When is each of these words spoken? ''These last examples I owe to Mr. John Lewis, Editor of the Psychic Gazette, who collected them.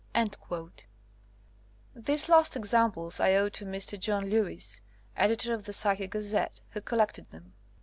''These 1.95 2.27
last 2.27 2.55
examples 2.55 3.19
I 3.19 3.35
owe 3.35 3.49
to 3.49 3.65
Mr. 3.67 3.99
John 3.99 4.31
Lewis, 4.31 4.81
Editor 5.15 5.53
of 5.53 5.65
the 5.65 5.73
Psychic 5.73 6.09
Gazette, 6.09 6.59
who 6.71 6.81
collected 6.81 7.29
them. 7.29 7.53